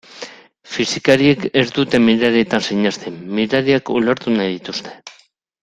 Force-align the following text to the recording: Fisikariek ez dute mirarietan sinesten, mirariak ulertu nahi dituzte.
Fisikariek 0.75 1.43
ez 1.61 1.65
dute 1.75 1.99
mirarietan 2.07 2.65
sinesten, 2.69 3.21
mirariak 3.41 3.93
ulertu 4.01 4.35
nahi 4.41 4.57
dituzte. 4.59 4.99